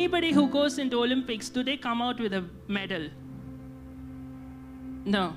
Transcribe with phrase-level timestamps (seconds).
[0.00, 3.10] Anybody who goes into Olympics, do they come out with a medal?
[5.04, 5.34] No.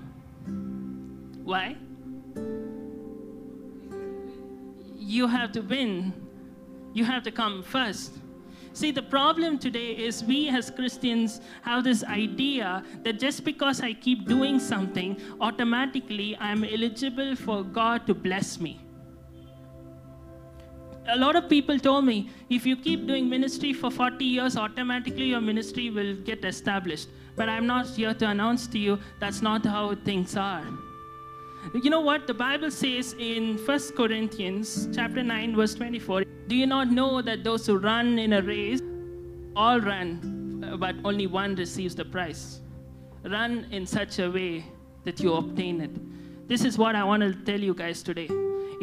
[1.43, 1.75] Why?
[4.97, 6.13] You have to win.
[6.93, 8.13] You have to come first.
[8.71, 13.91] See, the problem today is we as Christians have this idea that just because I
[13.91, 18.79] keep doing something, automatically I'm eligible for God to bless me
[21.07, 25.25] a lot of people told me if you keep doing ministry for 40 years, automatically
[25.25, 27.09] your ministry will get established.
[27.35, 30.65] But I'm not here to announce to you that's not how things are.
[31.73, 36.67] You know what the Bible says in 1 Corinthians chapter 9 verse 24, do you
[36.67, 38.81] not know that those who run in a race
[39.55, 40.43] all run
[40.77, 42.61] but only one receives the prize.
[43.23, 44.65] Run in such a way
[45.03, 46.47] that you obtain it.
[46.47, 48.29] This is what I want to tell you guys today.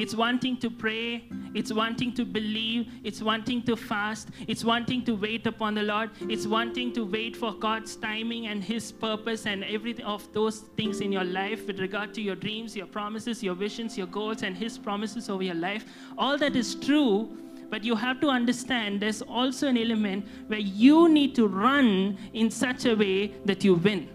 [0.01, 5.13] It's wanting to pray, it's wanting to believe, it's wanting to fast, it's wanting to
[5.15, 9.63] wait upon the Lord, it's wanting to wait for God's timing and His purpose and
[9.63, 13.55] everything of those things in your life with regard to your dreams, your promises, your
[13.55, 15.85] visions, your goals, and His promises over your life.
[16.17, 17.37] All that is true.
[17.69, 22.51] But you have to understand there's also an element where you need to run in
[22.51, 24.09] such a way that you win.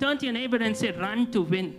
[0.00, 1.78] Turn to your neighbor and say, Run to win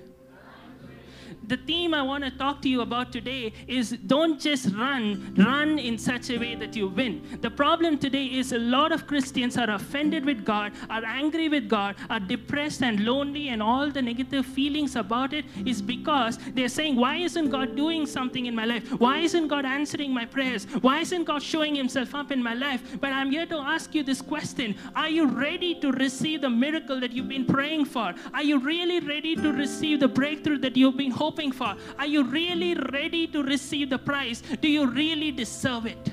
[1.49, 5.79] the theme I want to talk to you about today is don't just run, run
[5.79, 7.39] in such a way that you win.
[7.41, 11.67] The problem today is a lot of Christians are offended with God, are angry with
[11.67, 16.69] God, are depressed and lonely, and all the negative feelings about it is because they're
[16.69, 18.87] saying, Why isn't God doing something in my life?
[18.99, 20.65] Why isn't God answering my prayers?
[20.81, 22.97] Why isn't God showing Himself up in my life?
[23.01, 26.99] But I'm here to ask you this question Are you ready to receive the miracle
[26.99, 28.13] that you've been praying for?
[28.35, 31.38] Are you really ready to receive the breakthrough that you've been hoping?
[31.39, 31.75] Hoping for?
[31.97, 34.41] Are you really ready to receive the prize?
[34.61, 36.11] Do you really deserve it?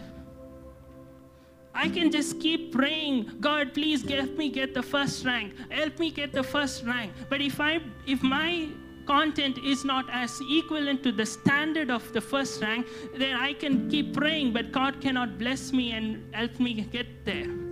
[1.75, 5.53] I can just keep praying, God, please help me get the first rank.
[5.71, 7.13] Help me get the first rank.
[7.29, 8.69] But if I if my
[9.07, 13.91] content is not as equivalent to the standard of the first rank, then I can
[13.91, 17.66] keep praying, but God cannot bless me and help me get there.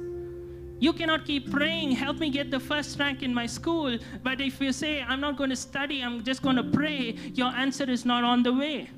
[0.80, 3.98] You cannot keep praying, help me get the first rank in my school.
[4.22, 7.48] But if you say, I'm not going to study, I'm just going to pray, your
[7.48, 8.90] answer is not on the way.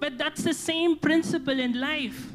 [0.00, 2.26] But that's the same principle in life.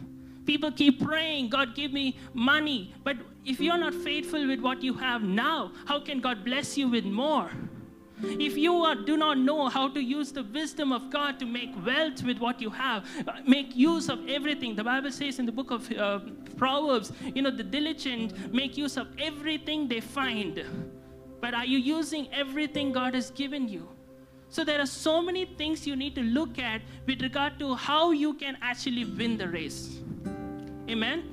[0.45, 2.93] People keep praying, God, give me money.
[3.03, 6.87] But if you're not faithful with what you have now, how can God bless you
[6.87, 7.49] with more?
[8.21, 11.71] If you are, do not know how to use the wisdom of God to make
[11.85, 13.05] wealth with what you have,
[13.45, 14.75] make use of everything.
[14.75, 16.19] The Bible says in the book of uh,
[16.55, 20.63] Proverbs, you know, the diligent make use of everything they find.
[21.41, 23.87] But are you using everything God has given you?
[24.47, 28.11] So there are so many things you need to look at with regard to how
[28.11, 29.99] you can actually win the race.
[30.89, 31.29] Amen.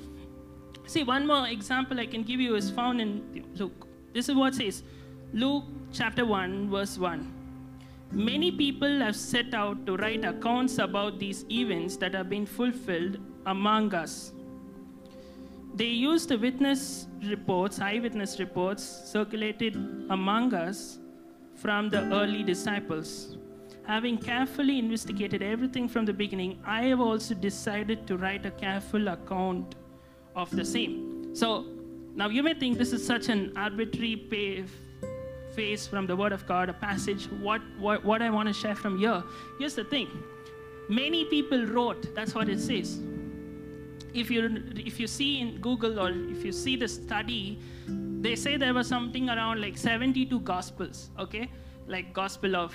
[0.87, 3.87] See, one more example I can give you is found in Luke.
[4.12, 4.82] This is what says
[5.34, 7.32] Luke chapter 1, verse 1.
[8.12, 13.16] Many people have set out to write accounts about these events that have been fulfilled
[13.47, 14.32] among us.
[15.75, 19.75] They used the witness reports, eyewitness reports, circulated
[20.10, 20.98] among us
[21.54, 23.39] from the early disciples.
[23.86, 29.09] Having carefully investigated everything from the beginning, I have also decided to write a careful
[29.09, 29.77] account
[30.36, 31.34] of the same.
[31.34, 31.65] So,
[32.15, 34.16] now you may think this is such an arbitrary
[35.54, 38.75] phrase from the Word of God, a passage, what, what, what I want to share
[38.75, 39.22] from here.
[39.59, 40.09] Here's the thing
[40.89, 43.01] many people wrote, that's what it says.
[44.15, 47.59] If you, if you see in Google or if you see the study,
[48.21, 51.51] they say there was something around like 72 gospels, okay?
[51.87, 52.75] Like gospel of,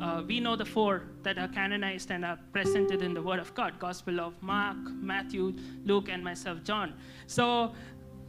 [0.00, 3.54] uh, we know the four that are canonized and are presented in the Word of
[3.54, 5.54] God gospel of Mark, Matthew,
[5.84, 6.94] Luke, and myself, John.
[7.26, 7.72] So,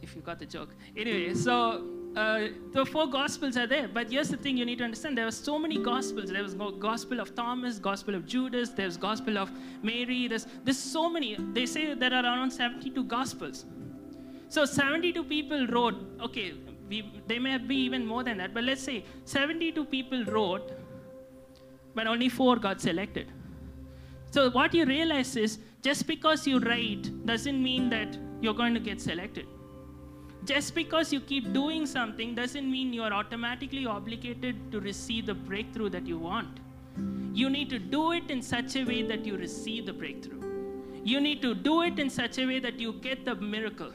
[0.00, 0.68] if you got the joke.
[0.96, 1.82] Anyway, so
[2.16, 3.88] uh, the four gospels are there?
[3.88, 5.18] But here's the thing you need to understand.
[5.18, 6.30] There were so many gospels.
[6.30, 9.50] There was gospel of thomas gospel of judas there's gospel of
[9.82, 10.28] mary.
[10.28, 11.36] There's, there's so many.
[11.52, 13.64] They say there are around 72 gospels.
[14.48, 16.54] So 72 people wrote okay
[16.88, 20.72] we, they may be even more than that but let's say 72 people wrote
[21.94, 23.32] but only four got selected.
[24.30, 28.80] So what you realize is just because you write doesn't mean that you're going to
[28.80, 29.46] get selected
[30.44, 35.88] just because you keep doing something doesn't mean you're automatically obligated to receive the breakthrough
[35.90, 36.60] that you want.
[37.32, 40.42] You need to do it in such a way that you receive the breakthrough.
[41.02, 43.92] You need to do it in such a way that you get the miracle.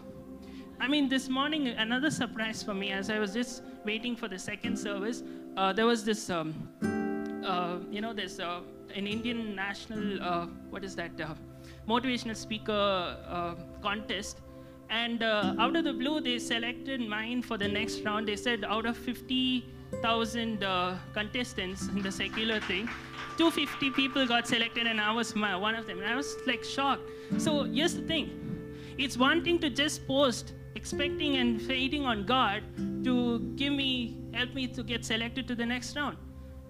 [0.80, 4.40] I mean, this morning, another surprise for me as I was just waiting for the
[4.40, 5.24] second service,
[5.58, 6.54] uh, there was this, um,
[7.46, 8.62] uh, you know, this uh,
[8.96, 11.34] an Indian national, uh, what is that, uh,
[11.88, 14.42] motivational speaker uh, contest
[14.90, 18.28] and uh, out of the blue, they selected mine for the next round.
[18.28, 22.90] They said out of 50,000 uh, contestants in the secular thing,
[23.38, 26.00] 250 people got selected, and I was my, one of them.
[26.00, 27.04] And I was like shocked.
[27.38, 32.64] So here's the thing it's one thing to just post, expecting and waiting on God
[33.04, 36.18] to give me, help me to get selected to the next round.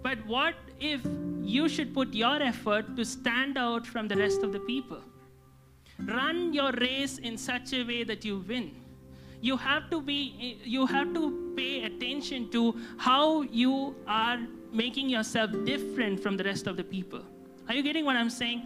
[0.04, 1.01] But what if
[1.42, 5.01] you should put your effort to stand out from the rest of the people?
[6.06, 8.75] Run your race in such a way that you win.
[9.42, 14.40] You have to be you have to pay attention to how you are
[14.72, 17.22] making yourself different from the rest of the people.
[17.68, 18.66] Are you getting what I'm saying?